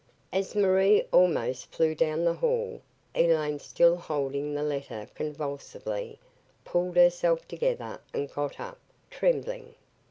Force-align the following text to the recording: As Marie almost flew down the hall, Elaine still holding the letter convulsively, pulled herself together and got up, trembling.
As 0.33 0.55
Marie 0.55 1.05
almost 1.11 1.67
flew 1.71 1.93
down 1.93 2.25
the 2.25 2.33
hall, 2.33 2.81
Elaine 3.13 3.59
still 3.59 3.95
holding 3.97 4.55
the 4.55 4.63
letter 4.63 5.07
convulsively, 5.13 6.17
pulled 6.65 6.95
herself 6.95 7.47
together 7.47 8.01
and 8.11 8.33
got 8.33 8.59
up, 8.59 8.79
trembling. 9.11 9.75